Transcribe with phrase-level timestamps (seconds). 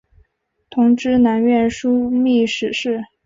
[0.71, 3.01] 同知南院枢密使事。